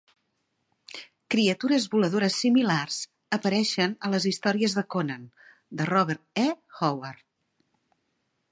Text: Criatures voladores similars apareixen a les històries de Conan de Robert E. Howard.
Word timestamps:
Criatures 1.33 1.83
voladores 1.95 2.37
similars 2.45 2.95
apareixen 3.37 3.95
a 4.07 4.11
les 4.15 4.27
històries 4.31 4.77
de 4.79 4.87
Conan 4.95 5.29
de 5.81 5.87
Robert 5.93 6.25
E. 6.45 6.47
Howard. 6.81 7.25